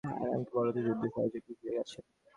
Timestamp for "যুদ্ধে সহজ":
0.85-1.31